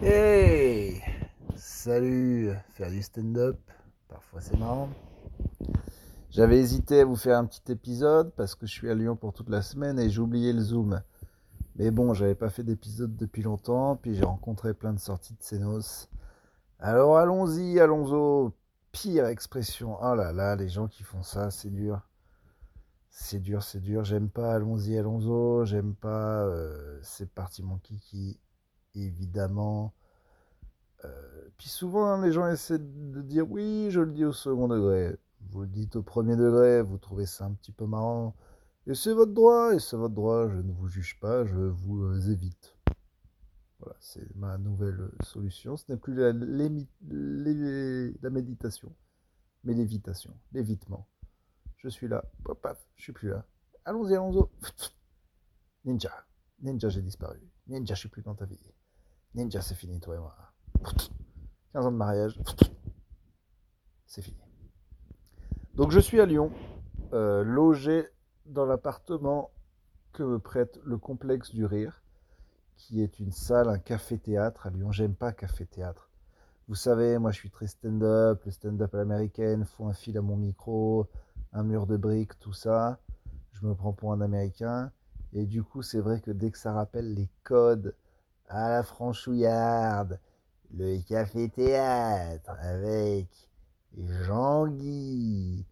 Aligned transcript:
Hey 0.00 1.02
Salut 1.56 2.52
Faire 2.70 2.88
du 2.88 3.02
stand-up, 3.02 3.58
parfois 4.08 4.40
c'est 4.40 4.56
marrant. 4.56 4.88
J'avais 6.30 6.58
hésité 6.58 7.00
à 7.00 7.04
vous 7.04 7.16
faire 7.16 7.36
un 7.36 7.46
petit 7.46 7.72
épisode 7.72 8.32
parce 8.36 8.54
que 8.54 8.64
je 8.64 8.70
suis 8.70 8.88
à 8.88 8.94
Lyon 8.94 9.16
pour 9.16 9.32
toute 9.32 9.48
la 9.48 9.60
semaine 9.60 9.98
et 9.98 10.08
j'ai 10.08 10.20
oublié 10.20 10.52
le 10.52 10.60
Zoom. 10.60 11.02
Mais 11.74 11.90
bon, 11.90 12.14
j'avais 12.14 12.36
pas 12.36 12.48
fait 12.48 12.62
d'épisode 12.62 13.16
depuis 13.16 13.42
longtemps, 13.42 13.96
puis 13.96 14.14
j'ai 14.14 14.24
rencontré 14.24 14.72
plein 14.72 14.92
de 14.92 15.00
sorties 15.00 15.34
de 15.34 15.42
Sénos. 15.42 16.08
Alors 16.78 17.18
allons-y, 17.18 17.80
allons-y. 17.80 18.52
Pire 18.92 19.26
expression. 19.26 19.98
Oh 20.00 20.14
là 20.14 20.32
là, 20.32 20.54
les 20.54 20.68
gens 20.68 20.86
qui 20.86 21.02
font 21.02 21.24
ça, 21.24 21.50
c'est 21.50 21.70
dur. 21.70 22.08
C'est 23.10 23.40
dur, 23.40 23.64
c'est 23.64 23.80
dur. 23.80 24.04
J'aime 24.04 24.30
pas 24.30 24.54
allons-y, 24.54 24.96
allons-y. 24.96 25.66
J'aime 25.66 25.96
pas 25.96 26.44
euh, 26.44 27.00
c'est 27.02 27.28
parti 27.28 27.64
mon 27.64 27.78
kiki 27.78 28.38
évidemment. 28.94 29.94
Euh, 31.04 31.48
puis 31.56 31.68
souvent, 31.68 32.20
les 32.20 32.32
gens 32.32 32.48
essaient 32.48 32.78
de 32.78 33.22
dire 33.22 33.50
oui, 33.50 33.88
je 33.90 34.00
le 34.00 34.12
dis 34.12 34.24
au 34.24 34.32
second 34.32 34.68
degré. 34.68 35.16
Vous 35.50 35.62
le 35.62 35.68
dites 35.68 35.96
au 35.96 36.02
premier 36.02 36.36
degré, 36.36 36.82
vous 36.82 36.98
trouvez 36.98 37.26
ça 37.26 37.46
un 37.46 37.52
petit 37.52 37.72
peu 37.72 37.86
marrant. 37.86 38.34
Et 38.86 38.94
c'est 38.94 39.12
votre 39.12 39.32
droit, 39.32 39.74
et 39.74 39.78
c'est 39.78 39.96
votre 39.96 40.14
droit, 40.14 40.48
je 40.48 40.56
ne 40.56 40.72
vous 40.72 40.88
juge 40.88 41.18
pas, 41.20 41.44
je 41.44 41.56
vous 41.56 42.04
euh, 42.04 42.30
évite. 42.30 42.74
Voilà, 43.78 43.96
c'est 44.00 44.34
ma 44.34 44.58
nouvelle 44.58 45.10
solution. 45.22 45.76
Ce 45.76 45.84
n'est 45.88 45.98
plus 45.98 46.14
la, 46.14 46.32
méditation, 48.30 48.94
mais 49.62 49.74
l'évitation, 49.74 50.34
l'évitement. 50.52 51.06
Je 51.76 51.88
suis 51.88 52.08
là, 52.08 52.24
pop, 52.44 52.60
paf, 52.60 52.84
je 52.96 53.02
suis 53.04 53.12
plus 53.12 53.28
là. 53.28 53.44
Allons-y, 53.84 54.14
allons-y. 54.14 54.42
Ninja, 55.84 56.26
ninja, 56.60 56.88
j'ai 56.88 57.02
disparu. 57.02 57.40
Ninja, 57.68 57.94
je 57.94 58.00
suis 58.00 58.08
plus 58.08 58.22
dans 58.22 58.34
ta 58.34 58.46
vie. 58.46 58.58
Ninja, 59.34 59.60
c'est 59.60 59.74
fini, 59.74 60.00
toi 60.00 60.16
et 60.16 60.18
moi. 60.18 60.34
15 61.72 61.86
ans 61.86 61.92
de 61.92 61.96
mariage, 61.96 62.40
c'est 64.06 64.22
fini. 64.22 64.38
Donc 65.74 65.90
je 65.90 66.00
suis 66.00 66.20
à 66.20 66.26
Lyon, 66.26 66.50
euh, 67.12 67.44
logé 67.44 68.08
dans 68.46 68.64
l'appartement 68.64 69.50
que 70.12 70.22
me 70.22 70.38
prête 70.38 70.80
le 70.84 70.96
complexe 70.96 71.54
du 71.54 71.64
rire, 71.64 72.02
qui 72.76 73.02
est 73.02 73.20
une 73.20 73.32
salle, 73.32 73.68
un 73.68 73.78
café-théâtre 73.78 74.66
à 74.66 74.70
Lyon. 74.70 74.92
J'aime 74.92 75.14
pas 75.14 75.32
café-théâtre. 75.32 76.10
Vous 76.66 76.74
savez, 76.74 77.18
moi 77.18 77.30
je 77.30 77.38
suis 77.38 77.50
très 77.50 77.66
stand-up, 77.66 78.42
le 78.44 78.50
stand-up 78.50 78.94
à 78.94 78.98
l'américaine, 78.98 79.64
faut 79.64 79.86
un 79.86 79.92
fil 79.92 80.16
à 80.18 80.22
mon 80.22 80.36
micro, 80.36 81.06
un 81.52 81.62
mur 81.62 81.86
de 81.86 81.96
briques, 81.96 82.38
tout 82.40 82.52
ça. 82.52 82.98
Je 83.52 83.66
me 83.66 83.74
prends 83.74 83.92
pour 83.92 84.12
un 84.12 84.20
américain. 84.20 84.90
Et 85.32 85.44
du 85.44 85.62
coup, 85.62 85.82
c'est 85.82 86.00
vrai 86.00 86.20
que 86.20 86.30
dès 86.30 86.50
que 86.50 86.58
ça 86.58 86.72
rappelle 86.72 87.14
les 87.14 87.28
codes 87.42 87.94
à 88.48 88.70
la 88.70 88.82
franchouillarde, 88.82 90.18
le 90.74 91.00
café-théâtre 91.02 92.50
avec 92.60 93.28
Jean-Guy, 93.96 95.64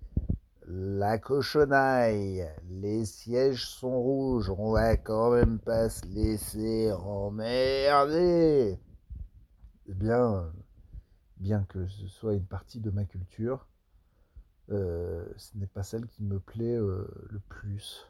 la 0.67 1.19
cochonaille, 1.19 2.49
les 2.69 3.05
sièges 3.05 3.67
sont 3.67 4.01
rouges, 4.01 4.51
on 4.51 4.73
va 4.73 4.97
quand 4.97 5.31
même 5.33 5.59
pas 5.59 5.89
se 5.89 6.05
laisser 6.07 6.93
emmerder. 6.93 8.79
Eh 9.89 9.95
bien, 9.95 10.53
bien 11.37 11.65
que 11.69 11.87
ce 11.87 12.09
soit 12.09 12.35
une 12.35 12.47
partie 12.47 12.81
de 12.81 12.91
ma 12.91 13.05
culture, 13.05 13.69
euh, 14.71 15.25
ce 15.37 15.57
n'est 15.57 15.69
pas 15.69 15.85
celle 15.85 16.07
qui 16.09 16.25
me 16.25 16.41
plaît 16.41 16.77
euh, 16.77 17.07
le 17.31 17.39
plus. 17.39 18.05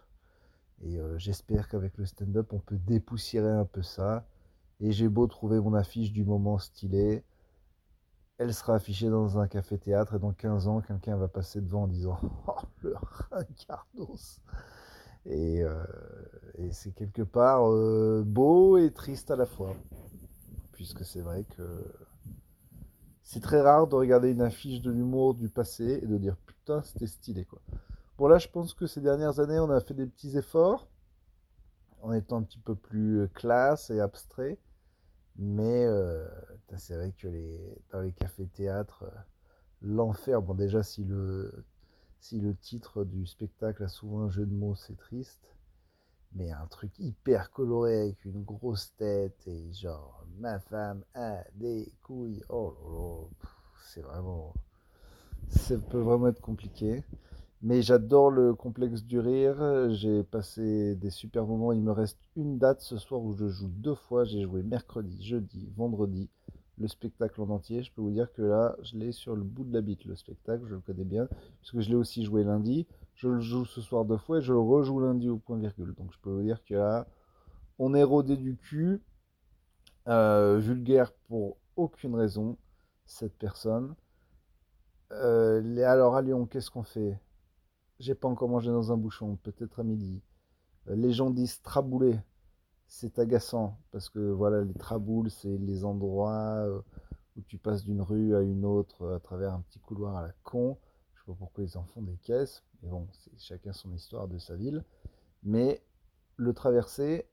Et 0.82 0.98
euh, 0.98 1.18
j'espère 1.18 1.68
qu'avec 1.68 1.98
le 1.98 2.06
stand-up, 2.06 2.52
on 2.52 2.58
peut 2.58 2.78
dépoussiérer 2.78 3.50
un 3.50 3.64
peu 3.64 3.82
ça 3.82 4.26
et 4.80 4.92
j'ai 4.92 5.08
beau 5.08 5.26
trouver 5.26 5.58
mon 5.60 5.74
affiche 5.74 6.12
du 6.12 6.24
moment 6.24 6.58
stylée, 6.58 7.24
elle 8.38 8.52
sera 8.52 8.74
affichée 8.74 9.08
dans 9.08 9.38
un 9.38 9.48
café-théâtre 9.48 10.16
et 10.16 10.18
dans 10.18 10.32
15 10.32 10.68
ans, 10.68 10.80
quelqu'un 10.82 11.16
va 11.16 11.28
passer 11.28 11.60
devant 11.60 11.84
en 11.84 11.86
disant 11.86 12.18
Oh, 12.46 12.60
le 12.82 12.94
rincardos 13.30 14.40
Et, 15.24 15.62
euh, 15.62 15.82
et 16.58 16.70
c'est 16.72 16.92
quelque 16.92 17.22
part 17.22 17.70
euh, 17.70 18.22
beau 18.26 18.76
et 18.76 18.92
triste 18.92 19.30
à 19.30 19.36
la 19.36 19.46
fois. 19.46 19.74
Puisque 20.72 21.04
c'est 21.04 21.22
vrai 21.22 21.44
que 21.56 21.62
c'est 23.22 23.40
très 23.40 23.62
rare 23.62 23.86
de 23.86 23.94
regarder 23.94 24.30
une 24.30 24.42
affiche 24.42 24.82
de 24.82 24.90
l'humour 24.90 25.34
du 25.34 25.48
passé 25.48 26.00
et 26.02 26.06
de 26.06 26.18
dire 26.18 26.36
Putain, 26.44 26.82
c'était 26.82 27.06
stylé 27.06 27.46
quoi. 27.46 27.60
Bon, 28.18 28.28
là, 28.28 28.38
je 28.38 28.48
pense 28.48 28.72
que 28.72 28.86
ces 28.86 29.00
dernières 29.00 29.40
années, 29.40 29.58
on 29.58 29.70
a 29.70 29.80
fait 29.80 29.92
des 29.92 30.06
petits 30.06 30.38
efforts 30.38 30.88
en 32.00 32.12
étant 32.12 32.38
un 32.38 32.42
petit 32.42 32.58
peu 32.58 32.74
plus 32.74 33.28
classe 33.34 33.90
et 33.90 34.00
abstrait. 34.00 34.58
Mais 35.38 35.84
euh, 35.84 36.26
c'est 36.76 36.96
vrai 36.96 37.12
que 37.12 37.28
dans 37.92 38.00
les 38.00 38.12
cafés-théâtres, 38.12 39.04
euh, 39.04 39.20
l'enfer, 39.82 40.40
bon 40.42 40.54
déjà 40.54 40.82
si 40.82 41.04
le, 41.04 41.64
si 42.20 42.40
le 42.40 42.54
titre 42.56 43.04
du 43.04 43.26
spectacle 43.26 43.82
a 43.84 43.88
souvent 43.88 44.22
un 44.22 44.30
jeu 44.30 44.46
de 44.46 44.54
mots, 44.54 44.74
c'est 44.74 44.96
triste. 44.96 45.54
Mais 46.32 46.50
un 46.52 46.66
truc 46.66 46.98
hyper 46.98 47.50
coloré 47.50 48.00
avec 48.02 48.24
une 48.24 48.42
grosse 48.42 48.94
tête 48.96 49.46
et 49.46 49.72
genre 49.72 50.24
ma 50.38 50.58
femme 50.58 51.04
a 51.14 51.44
des 51.54 51.92
couilles. 52.02 52.42
Oh 52.48 53.30
c'est 53.82 54.02
vraiment. 54.02 54.52
Ça 55.48 55.78
peut 55.78 56.00
vraiment 56.00 56.28
être 56.28 56.40
compliqué. 56.40 57.04
Mais 57.62 57.82
j'adore 57.82 58.30
le 58.30 58.54
complexe 58.54 59.02
du 59.02 59.18
rire. 59.18 59.90
J'ai 59.90 60.22
passé 60.22 60.94
des 60.96 61.10
super 61.10 61.46
moments. 61.46 61.72
Il 61.72 61.82
me 61.82 61.92
reste 61.92 62.18
une 62.36 62.58
date 62.58 62.80
ce 62.80 62.96
soir 62.98 63.22
où 63.22 63.32
je 63.32 63.48
joue 63.48 63.68
deux 63.68 63.94
fois. 63.94 64.24
J'ai 64.24 64.42
joué 64.42 64.62
mercredi, 64.62 65.24
jeudi, 65.24 65.68
vendredi. 65.76 66.28
Le 66.78 66.88
spectacle 66.88 67.40
en 67.40 67.48
entier. 67.48 67.82
Je 67.82 67.92
peux 67.92 68.02
vous 68.02 68.10
dire 68.10 68.32
que 68.32 68.42
là, 68.42 68.76
je 68.82 68.96
l'ai 68.96 69.12
sur 69.12 69.34
le 69.34 69.42
bout 69.42 69.64
de 69.64 69.72
la 69.72 69.80
bite, 69.80 70.04
le 70.04 70.14
spectacle. 70.16 70.64
Je 70.68 70.74
le 70.74 70.80
connais 70.80 71.04
bien. 71.04 71.28
Puisque 71.60 71.80
je 71.80 71.88
l'ai 71.88 71.96
aussi 71.96 72.24
joué 72.24 72.44
lundi. 72.44 72.86
Je 73.14 73.28
le 73.28 73.40
joue 73.40 73.64
ce 73.64 73.80
soir 73.80 74.04
deux 74.04 74.18
fois 74.18 74.38
et 74.38 74.42
je 74.42 74.52
le 74.52 74.60
rejoue 74.60 75.00
lundi 75.00 75.28
au 75.30 75.38
point 75.38 75.56
virgule. 75.58 75.94
Donc 75.94 76.12
je 76.12 76.18
peux 76.20 76.30
vous 76.30 76.42
dire 76.42 76.62
que 76.64 76.74
là, 76.74 77.06
on 77.78 77.94
est 77.94 78.02
rodé 78.02 78.36
du 78.36 78.56
cul. 78.56 79.00
Euh, 80.08 80.58
vulgaire 80.58 81.12
pour 81.26 81.56
aucune 81.74 82.14
raison, 82.14 82.56
cette 83.06 83.36
personne. 83.36 83.96
Euh, 85.10 85.84
alors 85.84 86.14
à 86.14 86.22
Lyon, 86.22 86.46
qu'est-ce 86.46 86.70
qu'on 86.70 86.84
fait? 86.84 87.18
J'ai 87.98 88.14
pas 88.14 88.28
encore 88.28 88.48
mangé 88.48 88.70
dans 88.70 88.92
un 88.92 88.96
bouchon, 88.96 89.36
peut-être 89.36 89.80
à 89.80 89.84
midi. 89.84 90.22
Euh, 90.88 90.96
les 90.96 91.12
gens 91.12 91.30
disent 91.30 91.62
trabouler. 91.62 92.18
C'est 92.88 93.18
agaçant 93.18 93.80
parce 93.90 94.08
que 94.08 94.20
voilà, 94.30 94.62
les 94.62 94.74
traboules, 94.74 95.30
c'est 95.30 95.56
les 95.58 95.84
endroits 95.84 96.66
euh, 96.66 96.80
où 97.36 97.42
tu 97.42 97.58
passes 97.58 97.84
d'une 97.84 98.00
rue 98.00 98.36
à 98.36 98.42
une 98.42 98.64
autre 98.64 99.02
euh, 99.02 99.16
à 99.16 99.20
travers 99.20 99.52
un 99.54 99.60
petit 99.62 99.80
couloir 99.80 100.16
à 100.16 100.22
la 100.22 100.32
con. 100.44 100.78
Je 101.14 101.20
sais 101.20 101.26
pas 101.26 101.34
pourquoi 101.38 101.64
ils 101.64 101.76
en 101.76 101.84
font 101.84 102.02
des 102.02 102.16
caisses, 102.18 102.62
mais 102.82 102.90
bon, 102.90 103.08
c'est 103.12 103.38
chacun 103.40 103.72
son 103.72 103.92
histoire 103.92 104.28
de 104.28 104.38
sa 104.38 104.54
ville. 104.54 104.84
Mais 105.42 105.82
le 106.36 106.52
traverser, 106.52 107.28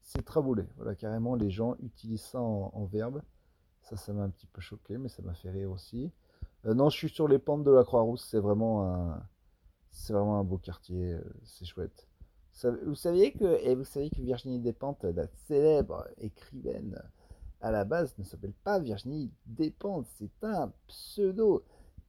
c'est 0.00 0.24
trabouler. 0.24 0.66
Voilà, 0.76 0.94
carrément, 0.94 1.34
les 1.34 1.50
gens 1.50 1.76
utilisent 1.80 2.22
ça 2.22 2.40
en, 2.40 2.84
verbe. 2.86 3.22
Ça, 3.82 3.96
ça 3.96 4.12
m'a 4.12 4.22
un 4.22 4.30
petit 4.30 4.46
peu 4.46 4.60
choqué, 4.60 4.96
mais 4.96 5.08
ça 5.08 5.22
m'a 5.22 5.34
fait 5.34 5.50
rire 5.50 5.70
aussi. 5.70 6.12
non, 6.64 6.88
je 6.88 6.96
suis 6.96 7.08
sur 7.08 7.28
les 7.28 7.38
pentes 7.38 7.64
de 7.64 7.70
la 7.70 7.84
Croix-Rousse. 7.84 8.26
C'est 8.30 8.38
vraiment 8.38 8.84
un, 8.84 9.22
c'est 9.96 10.12
vraiment 10.12 10.38
un 10.38 10.44
beau 10.44 10.58
quartier, 10.58 11.14
euh, 11.14 11.20
c'est 11.44 11.64
chouette. 11.64 12.06
Vous 12.84 12.94
saviez 12.94 13.32
que, 13.32 13.62
et 13.64 13.74
vous 13.74 13.84
savez 13.84 14.08
que 14.08 14.20
Virginie 14.20 14.60
Despentes, 14.60 15.04
la 15.04 15.26
célèbre 15.46 16.06
écrivaine 16.18 17.02
à 17.60 17.70
la 17.70 17.84
base, 17.84 18.16
ne 18.18 18.24
s'appelle 18.24 18.52
pas 18.64 18.78
Virginie 18.78 19.30
Despentes, 19.46 20.06
c'est 20.18 20.44
un 20.44 20.72
pseudo. 20.86 21.64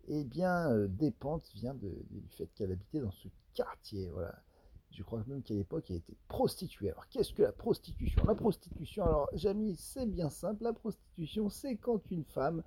Eh 0.07 0.23
bien, 0.23 0.71
euh, 0.71 0.87
Despentes 0.87 1.49
vient 1.55 1.73
du 1.73 2.29
fait 2.29 2.47
qu'elle 2.55 2.71
habitait 2.71 2.99
dans 2.99 3.11
ce 3.11 3.27
quartier, 3.53 4.09
voilà. 4.09 4.35
Je 4.91 5.03
crois 5.03 5.23
même 5.27 5.43
qu'à 5.43 5.53
l'époque, 5.53 5.85
elle 5.89 5.97
était 5.97 6.17
prostituée. 6.27 6.91
Alors, 6.91 7.07
qu'est-ce 7.09 7.33
que 7.33 7.43
la 7.43 7.51
prostitution? 7.51 8.23
La 8.25 8.35
prostitution, 8.35 9.03
alors, 9.03 9.29
Jamie, 9.33 9.75
c'est 9.75 10.05
bien 10.05 10.29
simple. 10.29 10.63
La 10.63 10.73
prostitution, 10.73 11.49
c'est 11.49 11.75
quand 11.75 12.09
une 12.09 12.23
femme 12.23 12.63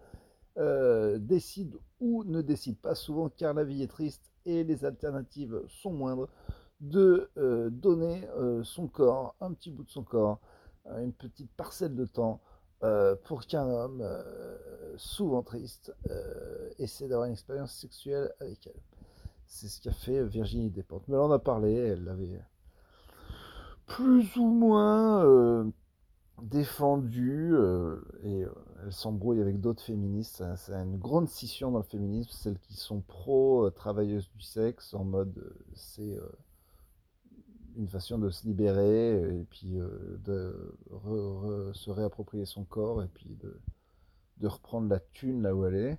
euh, 0.59 1.19
décide 1.19 1.77
ou 2.01 2.25
ne 2.25 2.43
décide 2.43 2.79
pas 2.79 2.95
souvent, 2.95 3.29
car 3.29 3.55
la 3.55 3.65
vie 3.65 3.83
est 3.83 3.91
triste 3.91 4.31
et 4.45 4.65
les 4.65 4.85
alternatives 4.85 5.63
sont 5.69 5.93
moindres, 5.93 6.29
de 6.81 7.31
euh, 7.37 7.71
donner 7.71 8.27
euh, 8.37 8.65
son 8.65 8.89
corps, 8.89 9.37
un 9.41 9.53
petit 9.53 9.71
bout 9.71 9.85
de 9.85 9.91
son 9.91 10.03
corps, 10.03 10.41
une 10.87 11.13
petite 11.13 11.51
parcelle 11.53 11.95
de 11.95 12.07
temps, 12.07 12.41
pour 13.25 13.47
qu'un 13.47 13.69
homme, 13.69 14.03
souvent 14.97 15.43
triste, 15.43 15.95
essaie 16.79 17.07
d'avoir 17.07 17.27
une 17.27 17.35
expérience 17.35 17.75
sexuelle 17.75 18.33
avec 18.41 18.67
elle. 18.67 18.81
C'est 19.47 19.69
ce 19.69 19.83
qu'a 19.83 19.93
fait 19.93 20.25
Virginie 20.25 20.71
Despentes. 20.71 21.07
Mais 21.07 21.17
là, 21.17 21.23
on 21.25 21.31
a 21.31 21.39
parlé, 21.39 21.75
elle 21.75 22.05
l'avait 22.05 22.41
plus 23.87 24.35
ou 24.37 24.47
moins 24.47 25.71
défendue, 26.43 27.55
et 28.25 28.45
elle 28.83 28.93
s'embrouille 28.93 29.41
avec 29.41 29.61
d'autres 29.61 29.83
féministes. 29.83 30.43
C'est 30.57 30.73
une 30.73 30.99
grande 30.99 31.29
scission 31.29 31.71
dans 31.71 31.79
le 31.79 31.85
féminisme, 31.85 32.31
celles 32.33 32.59
qui 32.59 32.75
sont 32.75 33.01
pro-travailleuses 33.01 34.31
du 34.31 34.41
sexe, 34.41 34.95
en 34.95 35.05
mode 35.05 35.37
euh, 35.39 35.65
c'est 35.75 36.17
euh, 36.17 36.29
une 37.77 37.89
façon 37.89 38.19
de 38.19 38.31
se 38.31 38.47
libérer 38.47 39.39
et 39.39 39.45
puis 39.45 39.79
de 40.25 40.77
se 41.73 41.91
réapproprier 41.91 42.45
son 42.45 42.65
corps 42.65 43.03
et 43.03 43.09
puis 43.09 43.37
de, 43.41 43.61
de 44.39 44.49
reprendre 44.49 44.89
la 44.89 44.99
thune 44.99 45.43
là 45.43 45.55
où 45.55 45.65
elle 45.65 45.77
est. 45.77 45.99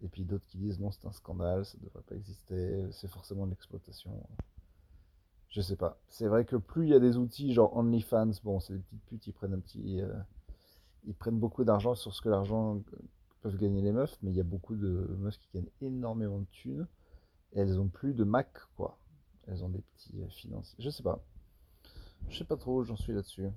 Et 0.00 0.08
puis 0.08 0.24
d'autres 0.24 0.46
qui 0.46 0.58
disent 0.58 0.78
non, 0.78 0.92
c'est 0.92 1.06
un 1.06 1.12
scandale, 1.12 1.64
ça 1.64 1.76
ne 1.78 1.86
devrait 1.86 2.02
pas 2.02 2.14
exister, 2.14 2.86
c'est 2.92 3.08
forcément 3.08 3.46
de 3.46 3.50
l'exploitation. 3.50 4.12
Je 5.48 5.60
sais 5.60 5.76
pas. 5.76 5.98
C'est 6.08 6.28
vrai 6.28 6.44
que 6.44 6.56
plus 6.56 6.86
il 6.86 6.90
y 6.90 6.94
a 6.94 7.00
des 7.00 7.16
outils 7.16 7.52
genre 7.52 7.76
OnlyFans, 7.76 8.30
bon, 8.44 8.60
c'est 8.60 8.74
des 8.74 8.80
petites 8.80 9.04
putes, 9.06 9.26
ils 9.26 9.32
prennent 9.32 9.54
un 9.54 9.60
petit. 9.60 10.00
Euh, 10.00 10.12
ils 11.06 11.14
prennent 11.14 11.38
beaucoup 11.38 11.64
d'argent 11.64 11.94
sur 11.94 12.14
ce 12.14 12.20
que 12.20 12.28
l'argent 12.28 12.82
peuvent 13.40 13.56
gagner 13.56 13.80
les 13.80 13.92
meufs, 13.92 14.18
mais 14.22 14.30
il 14.30 14.36
y 14.36 14.40
a 14.40 14.44
beaucoup 14.44 14.76
de 14.76 15.16
meufs 15.18 15.38
qui 15.38 15.48
gagnent 15.54 15.70
énormément 15.80 16.38
de 16.38 16.46
thunes 16.50 16.86
et 17.52 17.60
elles 17.60 17.80
ont 17.80 17.88
plus 17.88 18.14
de 18.14 18.24
Mac, 18.24 18.50
quoi. 18.76 18.98
Elles 19.46 19.64
ont 19.64 19.70
des 19.70 19.80
petits 19.80 20.20
euh, 20.20 20.28
financiers. 20.28 20.76
Je 20.78 20.90
sais 20.90 21.02
pas. 21.02 21.24
Je 22.28 22.38
sais 22.38 22.44
pas 22.44 22.56
trop 22.56 22.80
où 22.80 22.84
j'en 22.84 22.96
suis 22.96 23.14
là-dessus. 23.14 23.48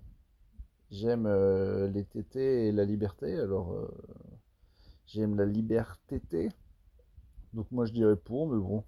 J'aime 0.91 1.25
euh, 1.25 1.87
les 1.89 2.05
tétés 2.05 2.67
et 2.67 2.71
la 2.71 2.85
liberté, 2.85 3.37
alors 3.37 3.75
J'aime 5.13 5.35
la 5.35 5.45
liberté. 5.45 6.49
Donc 7.53 7.69
moi 7.69 7.85
je 7.85 7.91
dirais 7.91 8.15
pour, 8.15 8.47
mais 8.47 8.57
bon, 8.57 8.85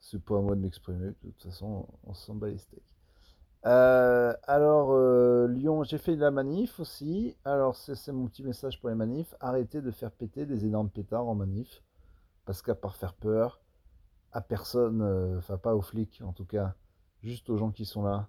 c'est 0.00 0.22
pas 0.22 0.38
à 0.38 0.40
moi 0.40 0.56
de 0.56 0.60
m'exprimer. 0.60 1.08
De 1.08 1.30
toute 1.30 1.42
façon, 1.42 1.86
on 2.04 2.14
s'en 2.14 2.34
bat 2.34 2.48
les 2.48 2.58
steaks. 2.58 2.82
Euh, 3.66 4.34
alors, 4.44 4.92
euh, 4.92 5.46
Lyon, 5.48 5.84
j'ai 5.84 5.98
fait 5.98 6.16
de 6.16 6.20
la 6.20 6.30
manif 6.30 6.80
aussi. 6.80 7.36
Alors, 7.44 7.76
c'est 7.76 8.12
mon 8.12 8.26
petit 8.26 8.42
message 8.42 8.80
pour 8.80 8.88
les 8.88 8.94
manifs. 8.94 9.34
Arrêtez 9.40 9.82
de 9.82 9.90
faire 9.90 10.10
péter 10.10 10.46
des 10.46 10.64
énormes 10.64 10.90
pétards 10.90 11.28
en 11.28 11.34
manif. 11.34 11.82
Parce 12.46 12.62
qu'à 12.62 12.74
part 12.74 12.96
faire 12.96 13.14
peur, 13.14 13.60
à 14.32 14.40
personne, 14.40 15.02
euh, 15.02 15.38
enfin 15.38 15.58
pas 15.58 15.74
aux 15.74 15.82
flics 15.82 16.22
en 16.24 16.32
tout 16.32 16.46
cas, 16.46 16.74
juste 17.22 17.50
aux 17.50 17.56
gens 17.56 17.70
qui 17.70 17.84
sont 17.84 18.02
là, 18.02 18.28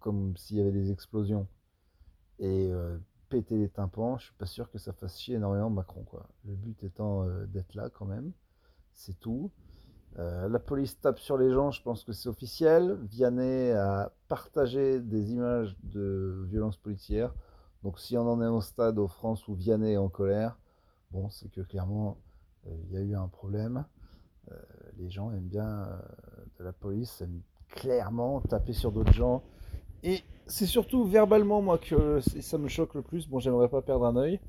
comme 0.00 0.36
s'il 0.36 0.56
y 0.56 0.60
avait 0.60 0.72
des 0.72 0.90
explosions. 0.90 1.46
Et 2.38 2.72
péter 3.28 3.56
les 3.56 3.68
tympans, 3.68 4.18
je 4.18 4.24
suis 4.24 4.34
pas 4.34 4.46
sûr 4.46 4.70
que 4.70 4.78
ça 4.78 4.92
fasse 4.92 5.20
chier 5.20 5.36
énormément 5.36 5.70
Macron. 5.70 6.02
Quoi. 6.02 6.26
Le 6.44 6.54
but 6.54 6.82
étant 6.82 7.26
d'être 7.46 7.74
là 7.74 7.90
quand 7.90 8.06
même, 8.06 8.32
c'est 8.92 9.20
tout. 9.20 9.52
Euh, 10.18 10.48
la 10.48 10.58
police 10.58 11.00
tape 11.00 11.18
sur 11.18 11.38
les 11.38 11.50
gens, 11.50 11.70
je 11.70 11.82
pense 11.82 12.04
que 12.04 12.12
c'est 12.12 12.28
officiel. 12.28 12.98
Vianney 13.10 13.70
a 13.70 14.12
partagé 14.28 15.00
des 15.00 15.32
images 15.32 15.76
de 15.82 16.44
violences 16.48 16.76
policières. 16.76 17.34
Donc 17.82 17.98
si 17.98 18.16
on 18.16 18.28
en 18.28 18.42
est 18.42 18.46
au 18.46 18.60
stade 18.60 18.98
au 18.98 19.08
France 19.08 19.48
où 19.48 19.54
Vianney 19.54 19.92
est 19.92 19.96
en 19.96 20.08
colère, 20.08 20.58
bon, 21.10 21.30
c'est 21.30 21.50
que 21.50 21.62
clairement, 21.62 22.18
euh, 22.66 22.70
il 22.84 22.92
y 22.92 22.96
a 22.98 23.00
eu 23.00 23.14
un 23.14 23.28
problème. 23.28 23.84
les 24.98 25.10
gens 25.10 25.32
aiment 25.32 25.48
bien 25.48 25.88
la 26.58 26.72
police, 26.72 27.22
aiment 27.22 27.40
clairement 27.68 28.40
taper 28.42 28.74
sur 28.74 28.92
d'autres 28.92 29.14
gens. 29.14 29.42
Et 30.02 30.20
c'est 30.46 30.66
surtout 30.66 31.04
verbalement, 31.04 31.62
moi, 31.62 31.78
que 31.78 32.20
ça 32.20 32.58
me 32.58 32.68
choque 32.68 32.94
le 32.94 33.02
plus. 33.02 33.28
Bon, 33.28 33.38
j'aimerais 33.38 33.68
pas 33.68 33.80
perdre 33.80 34.04
un 34.04 34.16
œil 34.16 34.40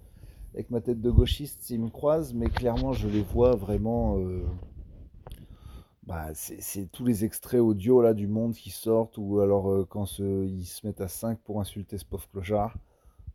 avec 0.54 0.70
ma 0.70 0.82
tête 0.82 1.02
de 1.02 1.10
gauchiste 1.10 1.62
s'ils 1.62 1.82
me 1.82 1.90
croisent, 1.90 2.34
mais 2.34 2.48
clairement, 2.48 2.92
je 2.94 3.08
les 3.08 3.22
vois 3.22 3.56
vraiment. 3.56 4.18
Bah, 6.08 6.32
c'est 6.34 6.92
tous 6.92 7.06
les 7.06 7.24
extraits 7.24 7.62
audio 7.62 8.02
là 8.02 8.14
du 8.14 8.28
monde 8.28 8.54
qui 8.56 8.72
sortent, 8.72 9.18
ou 9.18 9.40
alors 9.40 9.72
euh, 9.72 9.86
quand 9.86 10.20
ils 10.20 10.66
se 10.66 10.86
mettent 10.86 11.00
à 11.00 11.08
5 11.08 11.40
pour 11.40 11.62
insulter 11.62 11.98
ce 11.98 12.04
pauvre 12.04 12.28
clochard. 12.30 12.78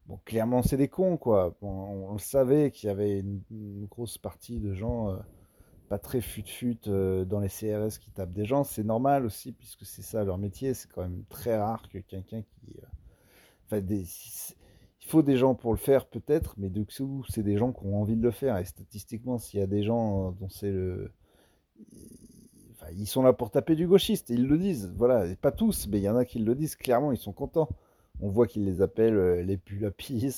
Bon, 0.07 0.19
clairement, 0.25 0.63
c'est 0.63 0.77
des 0.77 0.89
cons, 0.89 1.17
quoi. 1.17 1.55
on, 1.63 2.13
le 2.13 2.19
savait 2.19 2.71
qu'il 2.71 2.89
y 2.89 2.91
avait 2.91 3.21
une, 3.21 3.87
grosse 3.87 4.19
partie 4.19 4.59
de 4.59 4.75
gens. 4.75 5.11
Euh, 5.11 5.17
pas 5.89 5.99
très 5.99 6.21
fut-fut 6.21 6.79
euh, 6.89 7.25
dans 7.25 7.41
les 7.41 7.49
CRS 7.49 7.99
qui 7.99 8.11
tapent 8.11 8.33
des 8.33 8.45
gens. 8.45 8.65
C'est 8.65 8.85
normal 8.85 9.25
aussi, 9.25 9.53
puisque 9.53 9.87
c'est 9.87 10.03
ça 10.03 10.25
leur 10.25 10.39
métier. 10.39 10.75
C'est 10.75 10.91
quand 10.91 11.03
même 11.03 11.25
très 11.31 11.57
rare 11.59 11.89
que 11.89 11.99
quelqu'un 11.99 12.43
qui. 12.43 12.77
Enfin, 13.67 13.81
des... 13.81 14.05
il 15.01 15.07
faut 15.07 15.23
des 15.23 15.37
gens 15.37 15.55
pour 15.55 15.73
le 15.73 15.79
faire, 15.79 16.07
peut-être, 16.07 16.55
mais 16.59 16.69
de 16.71 16.85
c'est 17.31 17.43
des 17.43 17.57
gens 17.57 17.73
qui 17.73 17.85
ont 17.87 18.01
envie 18.01 18.17
de 18.17 18.23
le 18.23 18.31
faire. 18.31 18.59
Et 18.59 18.65
statistiquement, 18.67 19.39
s'il 19.39 19.61
y 19.61 19.63
a 19.63 19.67
des 19.67 19.83
gens 19.83 20.33
dont 20.33 20.49
c'est 20.51 20.71
le. 20.73 21.13
Ils 22.97 23.07
sont 23.07 23.23
là 23.23 23.33
pour 23.33 23.51
taper 23.51 23.75
du 23.75 23.87
gauchiste, 23.87 24.31
ils 24.31 24.47
le 24.47 24.59
disent. 24.59 24.93
Voilà, 24.97 25.25
pas 25.37 25.53
tous, 25.53 25.87
mais 25.89 25.99
il 25.99 26.05
y 26.05 26.09
en 26.09 26.17
a 26.17 26.25
qui 26.25 26.39
le 26.39 26.55
disent 26.55 26.77
clairement, 26.77 27.13
ils 27.13 27.19
sont 27.19 27.33
contents. 27.33 27.69
On 28.21 28.29
voit 28.29 28.47
qu'ils 28.47 28.65
les 28.65 28.83
appellent 28.83 29.17
euh, 29.17 29.43
les 29.43 29.57
pulapis, 29.57 30.35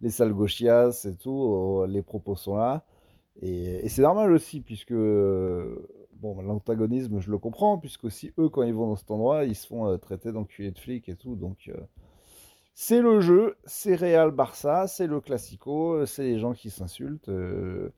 les 0.00 0.10
sales 0.10 0.34
gauchias 0.34 1.06
et 1.08 1.14
tout. 1.14 1.84
les 1.86 2.02
propos 2.02 2.36
sont 2.36 2.56
là. 2.56 2.84
Et, 3.40 3.88
c'est 3.88 4.02
normal 4.02 4.32
aussi, 4.32 4.60
puisque 4.60 4.94
bon, 6.20 6.40
l'antagonisme, 6.42 7.20
je 7.20 7.30
le 7.30 7.38
comprends, 7.38 7.78
puisque 7.78 8.04
aussi 8.04 8.32
eux, 8.38 8.48
quand 8.48 8.62
ils 8.62 8.74
vont 8.74 8.88
dans 8.88 8.96
cet 8.96 9.10
endroit, 9.10 9.44
ils 9.44 9.54
se 9.54 9.66
font 9.66 9.86
euh, 9.86 9.96
traiter 9.96 10.32
d'enculés 10.32 10.70
de 10.70 10.78
flics 10.78 11.08
et 11.08 11.16
tout. 11.16 11.36
Donc, 11.36 11.68
euh, 11.68 11.80
c'est 12.74 13.00
le 13.00 13.20
jeu, 13.20 13.56
c'est 13.64 13.94
Real 13.94 14.30
Barça, 14.30 14.86
c'est 14.86 15.06
le 15.06 15.20
classico, 15.20 16.04
c'est 16.06 16.24
les 16.24 16.38
gens 16.38 16.52
qui 16.52 16.70
s'insultent. 16.70 17.28
Euh, 17.28 17.90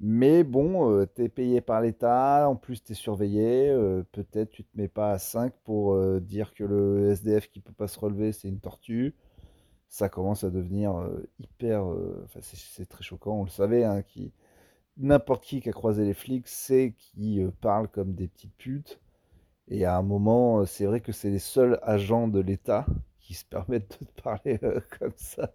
mais 0.00 0.44
bon, 0.44 1.06
t'es 1.14 1.28
payé 1.28 1.60
par 1.60 1.80
l'État, 1.80 2.48
en 2.48 2.56
plus 2.56 2.82
t'es 2.82 2.94
surveillé, 2.94 3.68
peut-être 4.12 4.50
tu 4.50 4.64
te 4.64 4.76
mets 4.76 4.88
pas 4.88 5.12
à 5.12 5.18
5 5.18 5.52
pour 5.64 5.98
dire 6.20 6.54
que 6.54 6.64
le 6.64 7.10
SDF 7.10 7.50
qui 7.50 7.60
peut 7.60 7.72
pas 7.72 7.88
se 7.88 7.98
relever, 7.98 8.32
c'est 8.32 8.48
une 8.48 8.60
tortue 8.60 9.14
ça 9.92 10.08
commence 10.08 10.44
à 10.44 10.50
devenir 10.50 10.94
hyper. 11.40 11.84
Enfin, 12.24 12.40
c'est 12.42 12.88
très 12.88 13.02
choquant, 13.02 13.40
on 13.40 13.44
le 13.44 13.50
savait, 13.50 13.82
hein, 13.84 14.02
qui, 14.02 14.32
n'importe 15.00 15.44
qui 15.44 15.60
qui 15.60 15.68
a 15.68 15.72
croisé 15.72 16.04
les 16.04 16.14
flics 16.14 16.48
sait 16.48 16.94
qu'ils 16.96 17.40
euh, 17.42 17.50
parlent 17.60 17.88
comme 17.88 18.14
des 18.14 18.28
petites 18.28 18.54
putes. 18.56 19.00
Et 19.68 19.84
à 19.84 19.96
un 19.96 20.02
moment, 20.02 20.60
euh, 20.60 20.66
c'est 20.66 20.86
vrai 20.86 21.00
que 21.00 21.12
c'est 21.12 21.30
les 21.30 21.38
seuls 21.38 21.78
agents 21.82 22.28
de 22.28 22.40
l'État 22.40 22.86
qui 23.20 23.34
se 23.34 23.44
permettent 23.50 23.98
de 24.00 24.22
parler 24.22 24.58
euh, 24.62 24.80
comme 24.98 25.12
ça. 25.16 25.52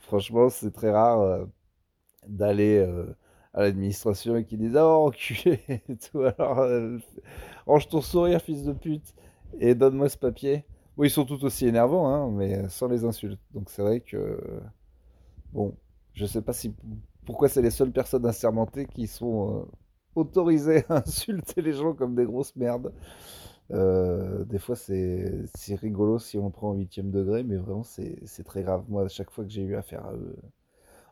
Franchement, 0.00 0.48
c'est 0.50 0.72
très 0.72 0.90
rare 0.90 1.46
d'aller 2.28 2.86
à 3.54 3.62
l'administration 3.62 4.36
et 4.36 4.44
qui 4.44 4.56
disent 4.56 4.76
Oh, 4.76 5.06
enculé 5.08 5.60
et 5.68 5.96
tout. 5.96 6.20
Alors, 6.20 6.66
range 7.66 7.88
ton 7.88 8.00
sourire, 8.00 8.40
fils 8.40 8.64
de 8.64 8.72
pute, 8.72 9.14
et 9.58 9.74
donne-moi 9.74 10.08
ce 10.08 10.18
papier. 10.18 10.64
Oui, 10.96 11.08
ils 11.08 11.10
sont 11.10 11.24
tout 11.24 11.44
aussi 11.44 11.66
énervants, 11.66 12.08
hein, 12.08 12.30
mais 12.30 12.68
sans 12.68 12.88
les 12.88 13.04
insultes. 13.04 13.40
Donc 13.54 13.70
c'est 13.70 13.82
vrai 13.82 14.00
que. 14.00 14.38
Bon, 15.52 15.74
je 16.14 16.26
sais 16.26 16.42
pas 16.42 16.52
si 16.52 16.74
pourquoi 17.24 17.48
c'est 17.48 17.62
les 17.62 17.70
seules 17.70 17.92
personnes 17.92 18.26
assermentées 18.26 18.86
qui 18.86 19.06
sont 19.06 19.60
euh, 19.60 19.64
autorisées 20.14 20.84
à 20.88 20.96
insulter 21.06 21.62
les 21.62 21.72
gens 21.72 21.94
comme 21.94 22.14
des 22.14 22.24
grosses 22.24 22.56
merdes. 22.56 22.92
Euh, 23.72 24.44
des 24.44 24.58
fois, 24.58 24.76
c'est 24.76 25.46
rigolo 25.76 26.18
si 26.18 26.38
on 26.38 26.50
prend 26.50 26.70
au 26.72 26.74
huitième 26.74 27.10
degré, 27.10 27.44
mais 27.44 27.56
vraiment, 27.56 27.84
c'est 27.84 28.44
très 28.44 28.62
grave. 28.62 28.84
Moi, 28.88 29.04
à 29.04 29.08
chaque 29.08 29.30
fois 29.30 29.44
que 29.44 29.50
j'ai 29.50 29.62
eu 29.62 29.76
affaire 29.76 30.04
à 30.06 30.14
eux. 30.14 30.36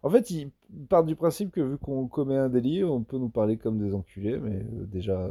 En 0.02 0.10
fait, 0.10 0.30
ils 0.30 0.50
partent 0.88 1.06
du 1.06 1.16
principe 1.16 1.50
que 1.50 1.60
vu 1.60 1.78
qu'on 1.78 2.06
commet 2.06 2.36
un 2.36 2.48
délit, 2.48 2.84
on 2.84 3.02
peut 3.02 3.18
nous 3.18 3.28
parler 3.28 3.56
comme 3.56 3.78
des 3.78 3.94
enculés, 3.94 4.38
mais 4.38 4.56
euh, 4.56 4.86
déjà, 4.86 5.28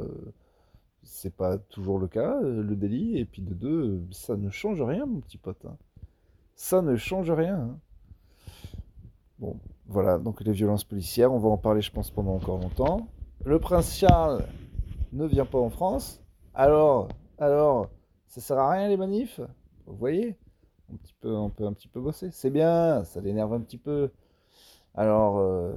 c'est 1.03 1.33
pas 1.33 1.57
toujours 1.57 1.99
le 1.99 2.07
cas, 2.07 2.39
le 2.41 2.75
délit. 2.75 3.17
Et 3.17 3.25
puis 3.25 3.41
de 3.41 3.53
deux, 3.53 4.01
ça 4.11 4.35
ne 4.35 4.49
change 4.49 4.81
rien, 4.81 5.05
mon 5.05 5.21
petit 5.21 5.37
pote. 5.37 5.65
Hein. 5.65 5.77
Ça 6.55 6.81
ne 6.81 6.95
change 6.95 7.31
rien. 7.31 7.59
Hein. 7.59 7.79
Bon, 9.39 9.57
voilà, 9.87 10.17
donc 10.17 10.41
les 10.41 10.51
violences 10.51 10.83
policières, 10.83 11.31
on 11.31 11.37
va 11.37 11.49
en 11.49 11.57
parler, 11.57 11.81
je 11.81 11.91
pense, 11.91 12.09
pendant 12.09 12.33
encore 12.33 12.59
longtemps. 12.59 13.07
Le 13.45 13.59
prince 13.59 13.95
Charles 13.95 14.43
ne 15.13 15.25
vient 15.25 15.45
pas 15.45 15.59
en 15.59 15.69
France. 15.69 16.21
Alors, 16.53 17.07
alors, 17.37 17.89
ça 18.27 18.41
sert 18.41 18.57
à 18.57 18.71
rien 18.71 18.89
les 18.89 18.97
manifs? 18.97 19.39
Vous 19.85 19.95
voyez? 19.95 20.35
Un 20.91 20.95
petit 20.95 21.13
peu, 21.21 21.35
On 21.35 21.49
peut 21.49 21.65
un 21.65 21.73
petit 21.73 21.87
peu 21.87 22.01
bosser. 22.01 22.29
C'est 22.31 22.49
bien, 22.49 23.03
ça 23.03 23.21
l'énerve 23.21 23.53
un 23.53 23.61
petit 23.61 23.77
peu. 23.77 24.09
Alors, 24.97 25.37
euh, 25.37 25.73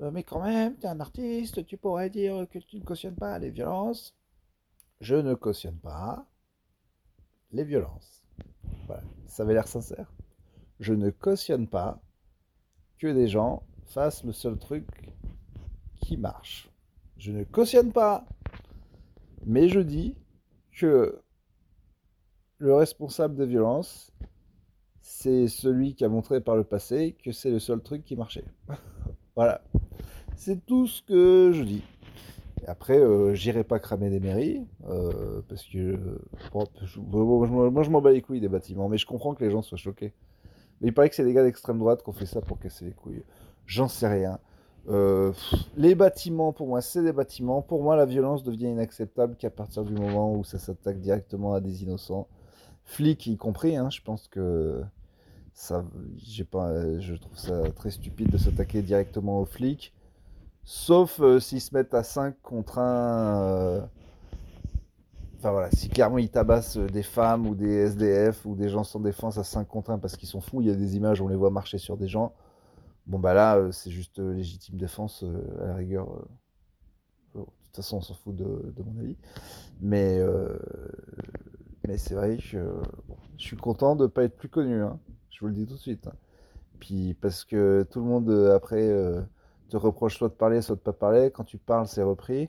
euh, 0.00 0.10
mais 0.10 0.24
quand 0.24 0.42
même, 0.42 0.76
tu 0.76 0.82
es 0.82 0.88
un 0.88 0.98
artiste, 0.98 1.64
tu 1.64 1.76
pourrais 1.76 2.10
dire 2.10 2.44
que 2.50 2.58
tu 2.58 2.76
ne 2.76 2.84
cautionnes 2.84 3.14
pas 3.14 3.38
les 3.38 3.50
violences. 3.50 4.16
Je 5.00 5.14
ne 5.14 5.34
cautionne 5.34 5.78
pas 5.78 6.26
les 7.52 7.62
violences. 7.62 8.24
Voilà, 8.86 9.04
ça 9.28 9.44
avait 9.44 9.54
l'air 9.54 9.68
sincère. 9.68 10.12
Je 10.80 10.92
ne 10.92 11.10
cautionne 11.10 11.68
pas 11.68 12.00
que 12.98 13.06
des 13.06 13.28
gens 13.28 13.62
fassent 13.86 14.24
le 14.24 14.32
seul 14.32 14.58
truc 14.58 14.86
qui 16.00 16.16
marche. 16.16 16.68
Je 17.16 17.30
ne 17.30 17.44
cautionne 17.44 17.92
pas, 17.92 18.26
mais 19.46 19.68
je 19.68 19.80
dis 19.80 20.16
que 20.72 21.22
le 22.58 22.74
responsable 22.74 23.36
des 23.36 23.46
violences, 23.46 24.12
c'est 25.08 25.48
celui 25.48 25.94
qui 25.94 26.04
a 26.04 26.08
montré 26.10 26.42
par 26.42 26.54
le 26.54 26.64
passé 26.64 27.16
que 27.24 27.32
c'est 27.32 27.50
le 27.50 27.58
seul 27.58 27.80
truc 27.80 28.04
qui 28.04 28.14
marchait. 28.14 28.44
voilà. 29.36 29.62
C'est 30.36 30.64
tout 30.66 30.86
ce 30.86 31.02
que 31.02 31.50
je 31.54 31.62
dis. 31.62 31.82
après, 32.66 32.98
euh, 32.98 33.34
j'irai 33.34 33.64
pas 33.64 33.78
cramer 33.78 34.10
des 34.10 34.20
mairies, 34.20 34.66
euh, 34.86 35.40
parce 35.48 35.64
que 35.64 35.98
moi 36.52 37.82
je 37.82 37.90
m'en 37.90 38.02
bats 38.02 38.12
les 38.12 38.20
couilles 38.20 38.40
des 38.40 38.48
bâtiments, 38.48 38.90
mais 38.90 38.98
je 38.98 39.06
comprends 39.06 39.34
que 39.34 39.42
les 39.42 39.50
gens 39.50 39.62
soient 39.62 39.78
choqués. 39.78 40.12
Mais 40.80 40.88
il 40.88 40.94
paraît 40.94 41.08
que 41.08 41.16
c'est 41.16 41.24
des 41.24 41.32
gars 41.32 41.42
d'extrême 41.42 41.78
droite 41.78 42.02
qui 42.02 42.10
ont 42.10 42.12
fait 42.12 42.26
ça 42.26 42.42
pour 42.42 42.58
casser 42.58 42.84
les 42.84 42.92
couilles. 42.92 43.24
J'en 43.64 43.88
sais 43.88 44.08
rien. 44.08 44.38
Euh, 44.88 45.32
les 45.76 45.94
bâtiments, 45.94 46.52
pour 46.52 46.68
moi, 46.68 46.82
c'est 46.82 47.02
des 47.02 47.14
bâtiments. 47.14 47.62
Pour 47.62 47.82
moi, 47.82 47.96
la 47.96 48.04
violence 48.04 48.42
devient 48.44 48.68
inacceptable 48.68 49.36
qu'à 49.36 49.50
partir 49.50 49.84
du 49.84 49.94
moment 49.94 50.34
où 50.34 50.44
ça 50.44 50.58
s'attaque 50.58 51.00
directement 51.00 51.54
à 51.54 51.60
des 51.60 51.82
innocents, 51.82 52.28
flics 52.84 53.26
y 53.26 53.38
compris. 53.38 53.74
Hein, 53.74 53.88
je 53.90 54.02
pense 54.02 54.28
que 54.28 54.84
pas, 56.50 56.98
je 57.00 57.14
trouve 57.14 57.36
ça 57.36 57.70
très 57.72 57.90
stupide 57.90 58.30
de 58.30 58.38
s'attaquer 58.38 58.82
directement 58.82 59.40
aux 59.40 59.44
flics, 59.44 59.92
sauf 60.64 61.20
euh, 61.20 61.40
s'ils 61.40 61.60
se 61.60 61.74
mettent 61.74 61.94
à 61.94 62.02
5 62.02 62.34
contre 62.42 62.78
1. 62.78 63.42
Euh, 63.42 63.80
enfin 65.38 65.50
voilà, 65.50 65.70
si 65.70 65.88
clairement 65.88 66.18
ils 66.18 66.30
tabassent 66.30 66.78
des 66.78 67.02
femmes 67.02 67.46
ou 67.46 67.54
des 67.54 67.72
SDF 67.72 68.46
ou 68.46 68.54
des 68.54 68.68
gens 68.68 68.84
sans 68.84 69.00
défense 69.00 69.38
à 69.38 69.44
5 69.44 69.66
contre 69.66 69.90
1 69.90 69.98
parce 69.98 70.16
qu'ils 70.16 70.28
sont 70.28 70.40
fous, 70.40 70.60
il 70.60 70.68
y 70.68 70.70
a 70.70 70.74
des 70.74 70.96
images, 70.96 71.20
on 71.20 71.28
les 71.28 71.36
voit 71.36 71.50
marcher 71.50 71.78
sur 71.78 71.96
des 71.96 72.08
gens. 72.08 72.32
Bon, 73.08 73.18
bah 73.18 73.32
là, 73.32 73.56
euh, 73.56 73.72
c'est 73.72 73.90
juste 73.90 74.18
euh, 74.18 74.34
légitime 74.34 74.76
défense, 74.76 75.24
euh, 75.24 75.62
à 75.62 75.68
la 75.68 75.74
rigueur. 75.76 76.06
de 77.34 77.40
toute 77.40 77.76
façon, 77.76 77.96
on 77.96 78.00
s'en 78.02 78.12
fout 78.12 78.36
de, 78.36 78.74
mon 78.84 79.00
avis. 79.00 79.16
Mais, 79.80 80.20
mais 81.86 81.96
c'est 81.96 82.14
vrai 82.14 82.36
que 82.36 82.42
je 83.38 83.42
suis 83.42 83.56
content 83.56 83.96
de 83.96 84.02
ne 84.02 84.08
pas 84.08 84.24
être 84.24 84.36
plus 84.36 84.50
connu. 84.50 84.82
Hein. 84.82 84.98
Je 85.30 85.40
vous 85.40 85.46
le 85.48 85.52
dis 85.52 85.66
tout 85.66 85.74
de 85.74 85.78
suite. 85.78 86.06
Hein. 86.06 86.14
Puis 86.80 87.14
parce 87.14 87.44
que 87.44 87.86
tout 87.90 88.00
le 88.00 88.06
monde, 88.06 88.30
après, 88.54 88.88
te 89.68 89.76
reproche 89.76 90.16
soit 90.18 90.28
de 90.28 90.34
parler, 90.34 90.62
soit 90.62 90.76
de 90.76 90.80
pas 90.80 90.92
parler. 90.92 91.30
Quand 91.30 91.44
tu 91.44 91.58
parles, 91.58 91.88
c'est 91.88 92.02
repris. 92.02 92.48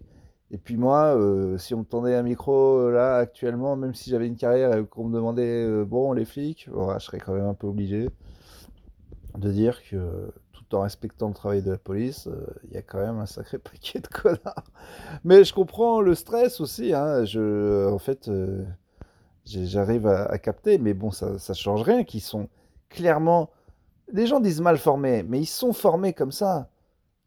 Et 0.51 0.57
puis 0.57 0.77
moi, 0.77 1.17
si 1.57 1.74
on 1.74 1.79
me 1.79 1.83
tendait 1.83 2.15
un 2.15 2.24
micro 2.24 2.89
là 2.91 3.17
actuellement, 3.17 3.75
même 3.75 3.95
si 3.95 4.12
j'avais 4.12 4.27
une 4.27 4.36
carrière 4.36 4.75
et 4.77 4.86
qu'on 4.86 5.05
me 5.05 5.15
demandait 5.15 5.83
bon 5.83 6.13
les 6.13 6.25
flics, 6.25 6.67
je 6.67 7.00
serais 7.00 7.19
quand 7.19 7.33
même 7.33 7.48
un 7.48 7.53
peu 7.55 7.67
obligé 7.67 8.09
de 9.38 9.51
dire 9.51 9.81
que 9.83 10.31
en 10.75 10.81
respectant 10.81 11.27
le 11.27 11.33
travail 11.33 11.62
de 11.62 11.71
la 11.71 11.77
police, 11.77 12.27
euh, 12.27 12.45
il 12.65 12.74
y 12.74 12.77
a 12.77 12.81
quand 12.81 13.00
même 13.00 13.17
un 13.17 13.25
sacré 13.25 13.57
paquet 13.59 14.00
de 14.00 14.07
connards. 14.07 14.63
Mais 15.24 15.43
je 15.43 15.53
comprends 15.53 16.01
le 16.01 16.15
stress 16.15 16.59
aussi. 16.59 16.93
Hein. 16.93 17.25
Je, 17.25 17.89
en 17.91 18.00
fait, 18.00 18.27
euh, 18.27 18.63
j'arrive 19.45 20.07
à, 20.07 20.38
capter, 20.38 20.77
mais 20.77 20.93
bon, 20.93 21.12
ça, 21.12 21.39
ça 21.39 21.53
change 21.53 21.81
rien. 21.81 22.03
Qu'ils 22.03 22.21
sont 22.21 22.50
clairement. 22.89 23.50
Les 24.12 24.27
gens 24.27 24.39
disent 24.39 24.62
mal 24.62 24.77
formés, 24.77 25.24
mais 25.24 25.39
ils 25.39 25.46
sont 25.46 25.74
formés 25.74 26.13
comme 26.13 26.31
ça. 26.31 26.69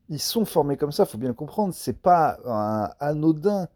Ils 0.09 0.21
sont 0.21 0.45
formés 0.45 0.77
comme 0.77 0.93
ça, 0.93 1.07
faut 1.07 1.19
bien 1.19 1.29
le 1.29 1.35
comprendre. 1.35 1.73
C'est 1.75 2.01
pas 2.01 2.39
anodin 3.01 3.69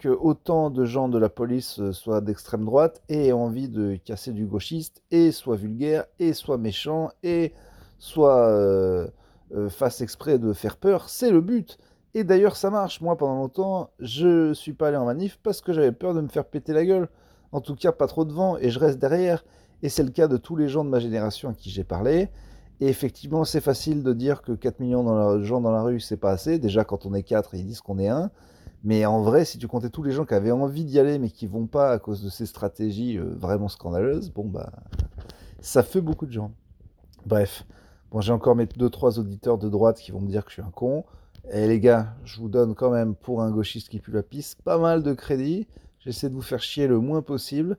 que 0.00 0.08
autant 0.08 0.70
de 0.70 0.84
gens 0.84 1.08
de 1.08 1.18
la 1.18 1.28
police 1.28 1.78
euh, 1.78 1.92
soient 1.92 2.22
d'extrême 2.22 2.64
droite 2.64 3.02
et 3.10 3.26
aient 3.26 3.32
envie 3.32 3.68
de 3.68 3.96
casser 3.96 4.32
du 4.32 4.46
gauchiste 4.46 5.02
et 5.10 5.30
soient 5.30 5.56
vulgaires 5.56 6.06
et 6.18 6.32
soient 6.32 6.56
méchants 6.56 7.10
et 7.22 7.52
soit 7.98 8.48
euh, 8.48 9.08
euh, 9.54 9.68
fasse 9.68 10.00
exprès 10.00 10.38
de 10.38 10.54
faire 10.54 10.78
peur, 10.78 11.10
c'est 11.10 11.30
le 11.30 11.42
but. 11.42 11.78
Et 12.14 12.24
d'ailleurs, 12.24 12.56
ça 12.56 12.70
marche. 12.70 13.00
Moi, 13.02 13.16
pendant 13.16 13.36
longtemps, 13.36 13.90
je 14.00 14.52
suis 14.54 14.72
pas 14.72 14.88
allé 14.88 14.96
en 14.96 15.04
manif 15.04 15.38
parce 15.42 15.60
que 15.60 15.72
j'avais 15.72 15.92
peur 15.92 16.14
de 16.14 16.20
me 16.20 16.28
faire 16.28 16.46
péter 16.46 16.72
la 16.72 16.84
gueule. 16.84 17.08
En 17.52 17.60
tout 17.60 17.76
cas, 17.76 17.92
pas 17.92 18.06
trop 18.06 18.24
devant, 18.24 18.56
et 18.58 18.70
je 18.70 18.78
reste 18.78 18.98
derrière. 18.98 19.44
Et 19.82 19.88
c'est 19.88 20.02
le 20.02 20.10
cas 20.10 20.28
de 20.28 20.36
tous 20.36 20.56
les 20.56 20.68
gens 20.68 20.84
de 20.84 20.90
ma 20.90 21.00
génération 21.00 21.48
à 21.48 21.54
qui 21.54 21.70
j'ai 21.70 21.84
parlé. 21.84 22.28
Et 22.80 22.88
effectivement, 22.88 23.44
c'est 23.44 23.60
facile 23.60 24.02
de 24.02 24.12
dire 24.12 24.42
que 24.42 24.52
4 24.52 24.80
millions 24.80 25.36
de 25.36 25.42
gens 25.42 25.60
dans 25.60 25.72
la 25.72 25.82
rue, 25.82 26.00
c'est 26.00 26.16
pas 26.16 26.30
assez. 26.30 26.58
Déjà, 26.58 26.84
quand 26.84 27.04
on 27.06 27.14
est 27.14 27.22
4, 27.22 27.54
ils 27.54 27.66
disent 27.66 27.80
qu'on 27.80 27.98
est 27.98 28.08
1. 28.08 28.30
Mais 28.84 29.04
en 29.04 29.20
vrai, 29.20 29.44
si 29.44 29.58
tu 29.58 29.68
comptais 29.68 29.90
tous 29.90 30.02
les 30.02 30.12
gens 30.12 30.24
qui 30.24 30.32
avaient 30.32 30.50
envie 30.50 30.84
d'y 30.84 30.98
aller, 30.98 31.18
mais 31.18 31.28
qui 31.28 31.46
vont 31.46 31.66
pas 31.66 31.92
à 31.92 31.98
cause 31.98 32.22
de 32.22 32.30
ces 32.30 32.46
stratégies 32.46 33.18
euh, 33.18 33.34
vraiment 33.36 33.68
scandaleuses, 33.68 34.30
bon, 34.30 34.46
bah, 34.46 34.70
ça 35.60 35.82
fait 35.82 36.00
beaucoup 36.00 36.24
de 36.24 36.32
gens. 36.32 36.52
Bref. 37.26 37.66
Bon, 38.10 38.20
j'ai 38.22 38.32
encore 38.32 38.56
mes 38.56 38.66
deux 38.66 38.88
trois 38.88 39.18
auditeurs 39.18 39.58
de 39.58 39.68
droite 39.68 39.98
qui 39.98 40.10
vont 40.10 40.20
me 40.20 40.28
dire 40.28 40.44
que 40.44 40.50
je 40.50 40.54
suis 40.54 40.62
un 40.62 40.70
con. 40.70 41.04
Et 41.52 41.66
les 41.68 41.80
gars, 41.80 42.14
je 42.24 42.40
vous 42.40 42.48
donne 42.48 42.74
quand 42.74 42.90
même 42.90 43.14
pour 43.14 43.42
un 43.42 43.50
gauchiste 43.50 43.88
qui 43.88 44.00
pue 44.00 44.12
la 44.12 44.22
piste 44.22 44.62
pas 44.62 44.78
mal 44.78 45.02
de 45.02 45.12
crédit. 45.12 45.66
J'essaie 46.00 46.30
de 46.30 46.34
vous 46.34 46.42
faire 46.42 46.62
chier 46.62 46.86
le 46.86 46.98
moins 46.98 47.22
possible. 47.22 47.76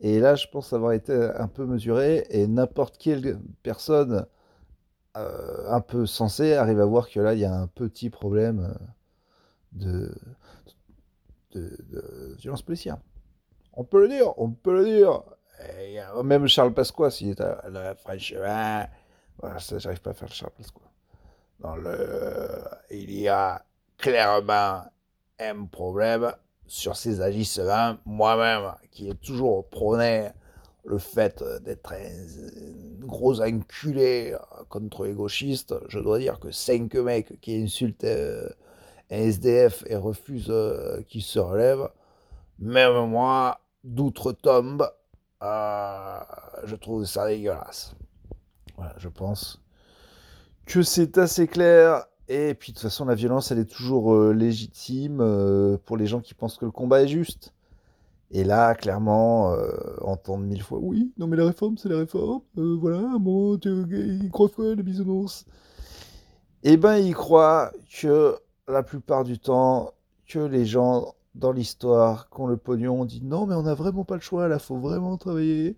Et 0.00 0.18
là, 0.18 0.34
je 0.34 0.46
pense 0.48 0.72
avoir 0.72 0.92
été 0.92 1.12
un 1.12 1.48
peu 1.48 1.66
mesuré. 1.66 2.26
Et 2.30 2.46
n'importe 2.46 2.98
quelle 2.98 3.38
personne 3.62 4.26
euh, 5.16 5.70
un 5.70 5.80
peu 5.80 6.06
sensée 6.06 6.54
arrive 6.54 6.80
à 6.80 6.86
voir 6.86 7.08
que 7.08 7.20
là, 7.20 7.34
il 7.34 7.40
y 7.40 7.44
a 7.44 7.54
un 7.54 7.66
petit 7.66 8.10
problème 8.10 8.74
de, 9.72 10.14
de, 11.52 12.36
violence 12.38 12.62
policière. 12.62 12.98
On 13.74 13.84
peut 13.84 14.02
le 14.02 14.08
dire, 14.08 14.38
on 14.38 14.50
peut 14.50 14.72
le 14.72 14.84
dire. 14.84 15.22
même 16.24 16.46
Charles 16.46 16.74
Pasqua, 16.74 17.10
s'il 17.10 17.30
est 17.30 17.40
à 17.40 17.62
la 17.68 17.94
voilà, 19.40 19.58
ça, 19.58 19.78
j'arrive 19.78 20.02
pas 20.02 20.10
à 20.10 20.14
faire 20.14 20.28
le 20.28 20.34
Charles 20.34 20.52
quoi. 20.74 20.86
Dans 21.60 21.76
le, 21.76 22.62
il 22.90 23.10
y 23.12 23.28
a 23.28 23.64
clairement 23.96 24.84
un 25.38 25.64
problème 25.66 26.32
sur 26.70 26.96
ces 26.96 27.20
agissements. 27.20 27.96
Moi-même, 28.06 28.72
qui 28.92 29.08
ai 29.08 29.14
toujours 29.14 29.68
prôné 29.68 30.28
le 30.84 30.98
fait 30.98 31.44
d'être 31.64 31.92
un 31.92 33.06
gros 33.06 33.40
enculé 33.40 34.36
contre 34.68 35.04
les 35.04 35.12
gauchistes, 35.12 35.74
je 35.88 35.98
dois 35.98 36.18
dire 36.18 36.38
que 36.38 36.52
cinq 36.52 36.94
mecs 36.94 37.40
qui 37.40 37.60
insultent 37.60 38.04
euh, 38.04 38.48
un 39.10 39.16
SDF 39.16 39.82
et 39.86 39.96
refusent 39.96 40.46
euh, 40.48 41.02
qu'il 41.08 41.22
se 41.22 41.40
relève, 41.40 41.88
même 42.60 43.08
moi, 43.08 43.60
d'outre-tombe, 43.82 44.88
euh, 45.42 46.20
je 46.64 46.76
trouve 46.76 47.04
ça 47.04 47.26
dégueulasse. 47.26 47.94
Je 48.96 49.08
pense 49.08 49.60
que 50.66 50.82
c'est 50.82 51.18
assez 51.18 51.48
clair. 51.48 52.06
Et 52.32 52.54
puis 52.54 52.70
de 52.70 52.76
toute 52.76 52.84
façon, 52.84 53.06
la 53.06 53.16
violence, 53.16 53.50
elle 53.50 53.58
est 53.58 53.68
toujours 53.68 54.14
euh, 54.14 54.32
légitime 54.32 55.18
euh, 55.20 55.76
pour 55.84 55.96
les 55.96 56.06
gens 56.06 56.20
qui 56.20 56.32
pensent 56.32 56.58
que 56.58 56.64
le 56.64 56.70
combat 56.70 57.02
est 57.02 57.08
juste. 57.08 57.52
Et 58.30 58.44
là, 58.44 58.76
clairement, 58.76 59.52
euh, 59.52 59.72
entendre 60.02 60.44
mille 60.44 60.62
fois, 60.62 60.78
oui, 60.80 61.12
non 61.18 61.26
mais 61.26 61.36
la 61.36 61.46
réforme, 61.46 61.76
c'est 61.76 61.88
la 61.88 61.98
réforme, 61.98 62.42
voilà, 62.54 63.16
bon, 63.18 63.58
ils 63.58 64.30
croient 64.30 64.48
quoi, 64.48 64.76
les 64.76 64.84
bisounours? 64.84 65.44
Eh 66.62 66.76
ben, 66.76 66.98
ils 66.98 67.16
croient 67.16 67.72
que 68.00 68.36
la 68.68 68.84
plupart 68.84 69.24
du 69.24 69.40
temps, 69.40 69.92
que 70.28 70.38
les 70.38 70.64
gens 70.64 71.16
dans 71.34 71.50
l'histoire 71.50 72.30
qui 72.30 72.40
ont 72.40 72.46
le 72.46 72.56
pognon 72.56 73.04
dit 73.04 73.22
non, 73.24 73.44
mais 73.46 73.56
on 73.56 73.64
n'a 73.64 73.74
vraiment 73.74 74.04
pas 74.04 74.14
le 74.14 74.20
choix, 74.20 74.46
là, 74.46 74.60
faut 74.60 74.78
vraiment 74.78 75.16
travailler. 75.16 75.76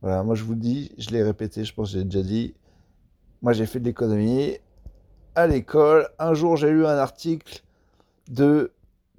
Voilà, 0.00 0.22
moi 0.22 0.34
je 0.34 0.44
vous 0.44 0.54
dis, 0.54 0.92
je 0.96 1.10
l'ai 1.10 1.22
répété, 1.22 1.62
je 1.62 1.74
pense 1.74 1.92
que 1.92 1.98
j'ai 1.98 2.04
déjà 2.04 2.22
dit, 2.22 2.54
moi 3.42 3.52
j'ai 3.52 3.66
fait 3.66 3.80
de 3.80 3.84
l'économie 3.84 4.56
à 5.34 5.46
l'école. 5.46 6.08
Un 6.18 6.34
jour 6.34 6.56
j'ai 6.56 6.70
lu 6.70 6.86
un 6.86 6.98
article 6.98 7.62
de 8.28 8.72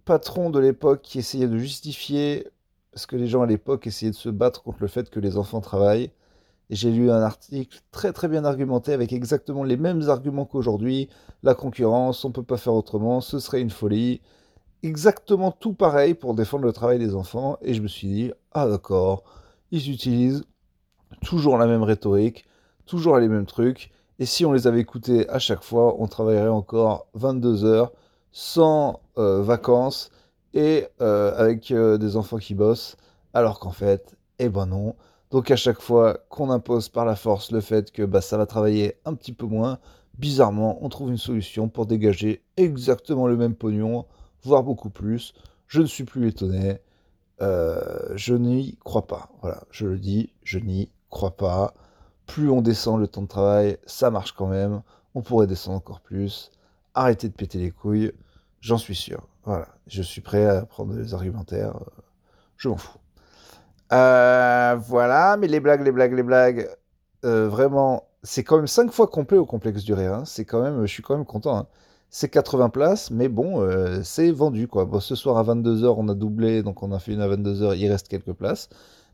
patron 0.06 0.50
de 0.50 0.60
l'époque 0.60 1.02
qui 1.02 1.20
essayait 1.20 1.48
de 1.48 1.58
justifier, 1.58 2.48
parce 2.92 3.06
que 3.06 3.16
les 3.16 3.28
gens 3.28 3.42
à 3.42 3.48
l'époque 3.48 3.88
essayaient 3.88 4.12
de 4.12 4.16
se 4.16 4.30
battre 4.30 4.64
contre 4.64 4.78
le 4.82 4.88
fait 4.88 5.10
que 5.10 5.20
les 5.20 5.38
enfants 5.38 5.62
travaillent. 5.62 6.12
Et 6.70 6.76
j'ai 6.76 6.92
lu 6.92 7.12
un 7.12 7.22
article 7.22 7.80
très 7.92 8.12
très 8.12 8.28
bien 8.28 8.44
argumenté 8.46 8.94
avec 8.94 9.14
exactement 9.14 9.64
les 9.64 9.78
mêmes 9.78 10.10
arguments 10.10 10.46
qu'aujourd'hui. 10.46 11.10
La 11.44 11.54
concurrence, 11.54 12.26
on 12.26 12.30
ne 12.30 12.34
peut 12.34 12.44
pas 12.44 12.58
faire 12.58 12.74
autrement, 12.74 13.22
ce 13.22 13.38
serait 13.40 13.62
une 13.62 13.70
folie. 13.70 14.22
Exactement 14.82 15.52
tout 15.52 15.74
pareil 15.74 16.16
pour 16.16 16.34
défendre 16.34 16.66
le 16.66 16.74
travail 16.74 16.98
des 16.98 17.14
enfants. 17.14 17.58
Et 17.62 17.74
je 17.74 17.82
me 17.82 17.88
suis 17.88 18.08
dit, 18.08 18.32
ah 18.52 18.68
d'accord, 18.68 19.24
ils 19.72 19.92
utilisent 19.92 20.44
toujours 21.24 21.58
la 21.58 21.68
même 21.68 21.84
rhétorique, 21.84 22.48
toujours 22.86 23.18
les 23.18 23.28
mêmes 23.28 23.46
trucs. 23.46 23.92
Et 24.20 24.26
si 24.26 24.46
on 24.46 24.54
les 24.54 24.68
avait 24.68 24.80
écoutés 24.80 25.28
à 25.30 25.40
chaque 25.40 25.64
fois, 25.64 25.96
on 26.00 26.08
travaillerait 26.08 26.48
encore 26.48 27.08
22 27.16 27.66
heures 27.66 27.92
sans 28.32 29.02
euh, 29.18 29.42
vacances 29.42 30.10
et 30.54 30.88
euh, 31.02 31.34
avec 31.38 31.72
euh, 31.72 31.98
des 31.98 32.16
enfants 32.16 32.38
qui 32.38 32.56
bossent. 32.56 32.96
Alors 33.34 33.60
qu'en 33.60 33.72
fait, 33.72 34.16
eh 34.40 34.48
ben 34.50 34.68
non. 34.68 34.96
Donc 35.32 35.52
à 35.52 35.58
chaque 35.58 35.82
fois 35.82 36.20
qu'on 36.30 36.50
impose 36.50 36.88
par 36.88 37.04
la 37.06 37.16
force 37.16 37.52
le 37.52 37.60
fait 37.60 37.92
que 37.92 38.04
bah, 38.04 38.22
ça 38.22 38.38
va 38.38 38.46
travailler 38.46 38.96
un 39.04 39.16
petit 39.16 39.34
peu 39.34 39.46
moins, 39.46 39.80
bizarrement, 40.18 40.78
on 40.82 40.88
trouve 40.88 41.10
une 41.10 41.18
solution 41.18 41.68
pour 41.68 41.86
dégager 41.86 42.42
exactement 42.56 43.28
le 43.28 43.36
même 43.36 43.56
pognon, 43.56 44.06
voire 44.44 44.64
beaucoup 44.64 44.90
plus. 44.90 45.34
Je 45.68 45.82
ne 45.82 45.88
suis 45.88 46.06
plus 46.06 46.30
étonné. 46.30 46.78
je 47.40 48.34
n'y 48.34 48.78
crois 48.86 49.08
pas. 49.08 49.30
Voilà, 49.42 49.64
je 49.72 49.88
le 49.88 50.00
dis, 50.00 50.32
je 50.44 50.60
n'y 50.60 50.90
crois 51.10 51.36
pas. 51.36 51.74
Plus 52.28 52.50
on 52.50 52.62
descend 52.62 53.00
le 53.00 53.08
temps 53.08 53.22
de 53.22 53.28
travail, 53.28 53.78
ça 53.86 54.12
marche 54.12 54.34
quand 54.34 54.48
même. 54.48 54.82
On 55.14 55.22
pourrait 55.22 55.48
descendre 55.48 55.78
encore 55.78 56.02
plus. 56.02 56.52
Arrêtez 56.94 57.30
de 57.30 57.34
péter 57.34 57.60
les 57.60 57.72
couilles. 57.72 58.12
J'en 58.62 58.78
suis 58.78 58.96
sûr. 58.96 59.28
Voilà. 59.44 59.68
Je 59.88 60.02
suis 60.02 60.22
prêt 60.22 60.46
à 60.46 60.66
prendre 60.66 60.94
des 60.96 61.14
argumentaires. 61.14 61.80
Je 62.58 62.70
m'en 62.70 62.78
fous. 62.78 62.98
Euh, 63.94 64.76
voilà. 64.80 65.38
Mais 65.38 65.48
les 65.48 65.60
blagues, 65.60 65.84
les 65.84 65.92
blagues, 65.92 66.14
les 66.14 66.24
blagues. 66.24 66.70
Euh, 67.26 67.48
vraiment, 67.48 68.08
c'est 68.24 68.44
quand 68.44 68.58
même 68.58 68.68
5 68.68 68.92
fois 68.92 69.08
complet 69.08 69.38
au 69.38 69.46
complexe 69.46 69.84
du 69.84 69.94
rire. 69.94 70.14
Hein. 70.14 70.24
C'est 70.26 70.46
quand 70.46 70.62
même, 70.62 70.82
je 70.82 70.92
suis 70.92 71.04
quand 71.04 71.16
même 71.16 71.26
content. 71.26 71.58
Hein. 71.58 71.68
C'est 72.10 72.30
80 72.30 72.70
places, 72.70 73.12
mais 73.12 73.28
bon, 73.28 73.62
euh, 73.62 74.02
c'est 74.04 74.32
vendu 74.32 74.68
quoi. 74.68 74.88
Ce 75.02 75.16
soir 75.16 75.38
à 75.38 75.44
22h, 75.44 75.96
on 75.98 76.08
a 76.08 76.14
doublé, 76.14 76.64
donc 76.64 76.82
on 76.84 76.92
a 76.92 77.00
fait 77.00 77.14
une 77.14 77.22
à 77.22 77.28
22h, 77.28 77.76
il 77.78 77.92
reste 77.92 78.08
quelques 78.08 78.32
places, 78.34 78.70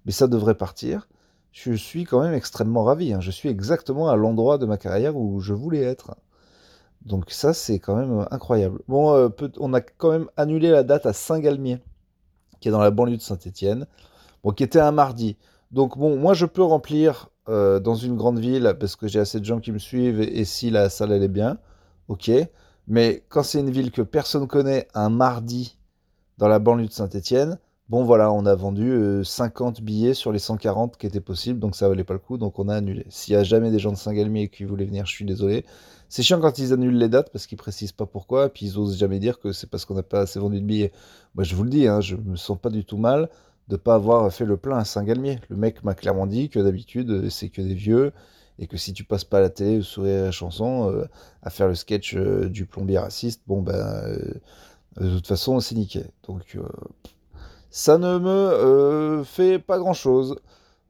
mais 0.05 0.11
ça 0.11 0.27
devrait 0.27 0.55
partir 0.55 1.07
je 1.51 1.73
suis 1.73 2.05
quand 2.05 2.21
même 2.21 2.33
extrêmement 2.33 2.83
ravi. 2.83 3.13
Hein. 3.13 3.19
Je 3.21 3.31
suis 3.31 3.49
exactement 3.49 4.09
à 4.09 4.15
l'endroit 4.15 4.57
de 4.57 4.65
ma 4.65 4.77
carrière 4.77 5.15
où 5.17 5.39
je 5.39 5.53
voulais 5.53 5.81
être. 5.81 6.15
Donc 7.05 7.31
ça, 7.31 7.53
c'est 7.53 7.79
quand 7.79 7.95
même 7.95 8.25
incroyable. 8.31 8.79
Bon, 8.87 9.31
on 9.59 9.73
a 9.73 9.81
quand 9.81 10.11
même 10.11 10.27
annulé 10.37 10.69
la 10.69 10.83
date 10.83 11.05
à 11.05 11.13
Saint-Galmier, 11.13 11.79
qui 12.59 12.67
est 12.67 12.71
dans 12.71 12.79
la 12.79 12.91
banlieue 12.91 13.17
de 13.17 13.21
Saint-Étienne, 13.21 13.87
bon, 14.43 14.51
qui 14.51 14.63
était 14.63 14.79
un 14.79 14.91
mardi. 14.91 15.37
Donc 15.71 15.97
bon, 15.97 16.15
moi 16.17 16.33
je 16.33 16.45
peux 16.45 16.63
remplir 16.63 17.29
dans 17.47 17.95
une 17.95 18.15
grande 18.15 18.39
ville 18.39 18.75
parce 18.79 18.95
que 18.95 19.07
j'ai 19.07 19.19
assez 19.19 19.39
de 19.39 19.45
gens 19.45 19.59
qui 19.59 19.71
me 19.71 19.79
suivent 19.79 20.21
et, 20.21 20.39
et 20.39 20.45
si 20.45 20.69
la 20.69 20.89
salle 20.89 21.11
elle 21.11 21.23
est 21.23 21.27
bien, 21.27 21.57
ok. 22.07 22.31
Mais 22.87 23.23
quand 23.29 23.43
c'est 23.43 23.59
une 23.59 23.71
ville 23.71 23.91
que 23.91 24.01
personne 24.01 24.47
connaît 24.47 24.87
un 24.93 25.09
mardi 25.09 25.77
dans 26.37 26.47
la 26.47 26.59
banlieue 26.59 26.87
de 26.87 26.91
Saint-Étienne, 26.91 27.57
bon 27.91 28.05
voilà, 28.05 28.31
on 28.31 28.45
a 28.45 28.55
vendu 28.55 29.21
50 29.21 29.79
euh, 29.79 29.83
billets 29.83 30.13
sur 30.13 30.31
les 30.31 30.39
140 30.39 30.95
qui 30.97 31.05
étaient 31.05 31.19
possibles, 31.19 31.59
donc 31.59 31.75
ça 31.75 31.89
valait 31.89 32.05
pas 32.05 32.13
le 32.13 32.19
coup, 32.19 32.37
donc 32.37 32.57
on 32.57 32.69
a 32.69 32.75
annulé. 32.75 33.05
S'il 33.09 33.33
y 33.33 33.35
a 33.35 33.43
jamais 33.43 33.69
des 33.69 33.79
gens 33.79 33.91
de 33.91 33.97
Saint-Galmier 33.97 34.47
qui 34.47 34.63
voulaient 34.63 34.85
venir, 34.85 35.05
je 35.05 35.11
suis 35.11 35.25
désolé. 35.25 35.65
C'est 36.07 36.23
chiant 36.23 36.39
quand 36.39 36.57
ils 36.57 36.71
annulent 36.71 36.97
les 36.97 37.09
dates 37.09 37.31
parce 37.33 37.47
qu'ils 37.47 37.57
précisent 37.57 37.91
pas 37.91 38.05
pourquoi, 38.05 38.47
puis 38.47 38.67
ils 38.67 38.77
osent 38.77 38.97
jamais 38.97 39.19
dire 39.19 39.39
que 39.41 39.51
c'est 39.51 39.69
parce 39.69 39.83
qu'on 39.83 39.95
n'a 39.95 40.03
pas 40.03 40.21
assez 40.21 40.39
vendu 40.39 40.61
de 40.61 40.65
billets. 40.65 40.93
Moi 41.35 41.43
je 41.43 41.53
vous 41.53 41.65
le 41.65 41.69
dis, 41.69 41.85
hein, 41.85 41.99
je 41.99 42.15
me 42.15 42.37
sens 42.37 42.57
pas 42.57 42.69
du 42.69 42.85
tout 42.85 42.95
mal 42.95 43.29
de 43.67 43.75
pas 43.75 43.95
avoir 43.95 44.31
fait 44.31 44.45
le 44.45 44.55
plein 44.55 44.77
à 44.77 44.85
Saint-Galmier. 44.85 45.41
Le 45.49 45.57
mec 45.57 45.83
m'a 45.83 45.93
clairement 45.93 46.27
dit 46.27 46.47
que 46.47 46.59
d'habitude 46.59 47.29
c'est 47.29 47.49
que 47.49 47.61
des 47.61 47.73
vieux 47.73 48.13
et 48.57 48.67
que 48.67 48.77
si 48.77 48.93
tu 48.93 49.03
passes 49.03 49.25
pas 49.25 49.39
à 49.39 49.41
la 49.41 49.49
télé 49.49 49.79
ou 49.79 49.83
sourire 49.83 50.21
à 50.21 50.25
la 50.27 50.31
chanson 50.31 50.89
euh, 50.89 51.09
à 51.43 51.49
faire 51.49 51.67
le 51.67 51.75
sketch 51.75 52.15
euh, 52.15 52.47
du 52.47 52.65
plombier 52.65 52.99
raciste, 52.99 53.41
bon 53.47 53.61
ben 53.61 53.73
euh, 53.75 54.39
de 54.97 55.15
toute 55.15 55.27
façon 55.27 55.59
c'est 55.59 55.75
niqué. 55.75 56.05
Donc 56.25 56.57
ça 57.71 57.97
ne 57.97 58.19
me 58.19 59.23
fait 59.23 59.59
pas 59.59 59.79
grand 59.79 59.93
chose. 59.93 60.35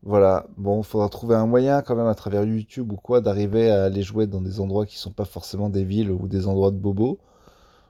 Voilà, 0.03 0.47
bon, 0.57 0.81
il 0.81 0.83
faudra 0.83 1.09
trouver 1.09 1.35
un 1.35 1.45
moyen 1.45 1.81
quand 1.83 1.95
même 1.95 2.07
à 2.07 2.15
travers 2.15 2.43
YouTube 2.43 2.91
ou 2.91 2.95
quoi 2.97 3.21
d'arriver 3.21 3.71
à 3.71 3.85
aller 3.85 4.01
jouer 4.01 4.27
dans 4.27 4.41
des 4.41 4.59
endroits 4.59 4.85
qui 4.87 4.97
sont 4.97 5.11
pas 5.11 5.25
forcément 5.25 5.69
des 5.69 5.83
villes 5.83 6.11
ou 6.11 6.27
des 6.27 6.47
endroits 6.47 6.71
de 6.71 6.77
bobos. 6.77 7.19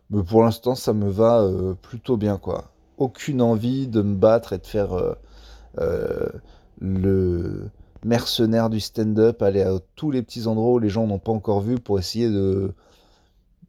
Mais 0.09 0.23
pour 0.23 0.43
l'instant, 0.43 0.75
ça 0.75 0.93
me 0.93 1.09
va 1.09 1.49
plutôt 1.81 2.17
bien, 2.17 2.37
quoi. 2.37 2.71
Aucune 2.97 3.41
envie 3.41 3.87
de 3.87 4.01
me 4.01 4.15
battre 4.15 4.53
et 4.53 4.57
de 4.57 4.67
faire 4.67 5.15
le, 6.81 7.69
mercenaire 8.03 8.69
du 8.69 8.79
stand-up, 8.79 9.41
aller 9.41 9.61
à 9.61 9.73
tous 9.95 10.11
les 10.11 10.21
petits 10.21 10.47
endroits 10.47 10.73
où 10.73 10.79
les 10.79 10.89
gens 10.89 11.07
n'ont 11.07 11.19
pas 11.19 11.31
encore 11.31 11.61
vu 11.61 11.75
pour 11.75 11.99
essayer 11.99 12.29
de 12.29 12.73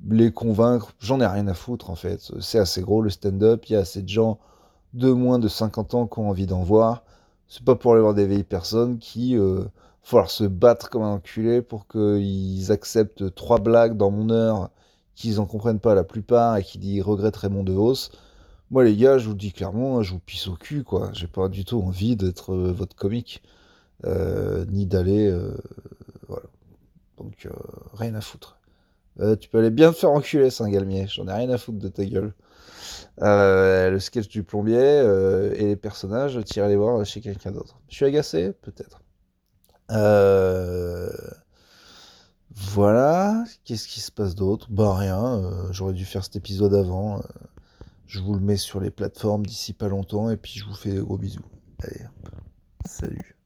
les 0.09 0.33
convaincre. 0.33 0.93
J'en 0.99 1.21
ai 1.21 1.27
rien 1.27 1.47
à 1.49 1.55
foutre 1.55 1.91
en 1.91 1.95
fait. 1.95 2.33
C'est 2.41 2.59
assez 2.59 2.83
gros 2.83 3.03
le 3.03 3.11
stand-up, 3.11 3.65
il 3.69 3.75
y 3.75 3.77
a 3.77 3.81
assez 3.81 4.03
de 4.03 4.09
gens 4.09 4.39
de 4.95 5.11
moins 5.13 5.39
de 5.39 5.49
50 5.49 5.95
ans 5.95 6.07
qui 6.07 6.19
ont 6.19 6.29
envie 6.29 6.47
d'en 6.47 6.63
voir. 6.63 7.05
C'est 7.49 7.65
pas 7.65 7.75
pour 7.75 7.93
aller 7.93 8.03
voir 8.03 8.15
des 8.15 8.27
vieilles 8.27 8.45
personnes 8.45 8.99
qui 8.99 9.37
euh, 9.37 9.65
falloir 10.03 10.31
se 10.31 10.45
battre 10.45 10.91
comme 10.91 11.03
un 11.03 11.15
enculé 11.15 11.63
pour 11.63 11.87
qu'ils 11.87 12.73
acceptent 12.73 13.35
trois 13.35 13.59
blagues 13.59 13.97
dans 13.97 14.11
mon 14.11 14.31
heure 14.31 14.71
qu'ils 15.15 15.41
en 15.41 15.47
comprennent 15.47 15.81
pas 15.81 15.95
la 15.95 16.05
plupart 16.05 16.57
et 16.57 16.63
qui 16.63 17.01
regretteraient 17.01 17.49
mon 17.49 17.63
de 17.63 17.73
hausse. 17.73 18.11
Moi 18.71 18.85
les 18.85 18.97
gars, 18.97 19.19
je 19.19 19.27
vous 19.27 19.33
le 19.33 19.39
dis 19.39 19.53
clairement, 19.53 20.03
je 20.03 20.13
vous 20.13 20.19
pisse 20.19 20.49
au 20.49 20.55
cul 20.55 20.85
quoi. 20.85 21.11
J'ai 21.13 21.27
pas 21.27 21.49
du 21.49 21.65
tout 21.65 21.81
envie 21.81 22.17
d'être 22.17 22.53
euh, 22.55 22.73
votre 22.73 22.97
comique. 22.97 23.43
Euh, 24.05 24.65
ni 24.69 24.87
d'aller. 24.87 25.29
Euh, 25.29 25.57
voilà. 26.29 26.47
Donc, 27.19 27.47
rien 27.95 28.15
à 28.17 28.21
foutre. 28.21 28.59
tu 29.41 29.49
peux 29.49 29.59
aller 29.59 29.71
bien 29.71 29.93
te 29.93 29.97
faire 29.99 30.11
enculer, 30.11 30.51
Saint-Galmier. 30.51 31.07
J'en 31.07 31.29
ai 31.29 31.33
rien 31.33 31.51
à 31.51 31.59
foutre 31.59 31.79
de 31.79 31.89
ta 31.89 32.05
gueule. 32.05 32.35
Le 33.19 33.99
sketch 33.99 34.29
du 34.29 34.43
plombier 34.43 34.79
et 35.57 35.67
les 35.67 35.77
personnages, 35.77 36.43
tire 36.45 36.67
les 36.69 36.77
voir 36.77 37.05
chez 37.05 37.21
quelqu'un 37.21 37.53
d'autre. 37.53 37.81
Je 37.89 37.95
suis 37.97 38.05
agacé 38.05 38.53
Peut-être. 38.63 39.01
Voilà. 42.55 43.45
Qu'est-ce 43.65 43.89
qui 43.89 44.01
se 44.01 44.11
passe 44.13 44.35
d'autre? 44.35 44.69
Bah 44.71 44.95
rien. 44.95 45.43
J'aurais 45.71 45.93
dû 45.95 46.05
faire 46.05 46.25
cet 46.25 46.37
épisode 46.37 46.75
avant. 46.75 47.23
je 48.07 48.21
vous 48.21 48.35
le 48.35 48.41
mets 48.41 48.57
sur 48.57 48.81
les 48.81 48.91
plateformes 48.91 49.47
d'ici 49.47 49.73
pas 49.73 49.89
longtemps 49.89 50.29
et 50.31 50.37
puis 50.37 50.53
je 50.59 50.65
vous 50.65 50.75
fais 50.75 50.91
des 50.91 51.01
gros 51.01 51.17
bisous. 51.17 51.45
Allez, 51.83 52.07
salut. 52.87 53.37